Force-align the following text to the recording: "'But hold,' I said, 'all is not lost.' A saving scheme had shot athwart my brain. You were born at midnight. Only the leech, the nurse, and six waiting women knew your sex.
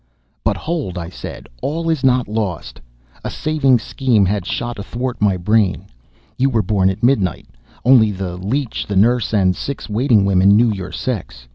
"'But 0.43 0.57
hold,' 0.57 0.97
I 0.97 1.09
said, 1.09 1.47
'all 1.61 1.87
is 1.87 2.03
not 2.03 2.27
lost.' 2.27 2.81
A 3.23 3.29
saving 3.29 3.77
scheme 3.77 4.25
had 4.25 4.47
shot 4.47 4.79
athwart 4.79 5.21
my 5.21 5.37
brain. 5.37 5.85
You 6.39 6.49
were 6.49 6.63
born 6.63 6.89
at 6.89 7.03
midnight. 7.03 7.45
Only 7.85 8.09
the 8.09 8.35
leech, 8.35 8.87
the 8.87 8.95
nurse, 8.95 9.31
and 9.31 9.55
six 9.55 9.89
waiting 9.89 10.25
women 10.25 10.57
knew 10.57 10.71
your 10.71 10.91
sex. 10.91 11.47